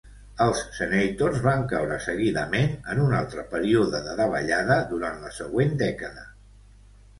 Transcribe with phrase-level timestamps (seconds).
[0.43, 6.29] Els Senators van caure seguidament en un altre període de davallada durant la següent dècada.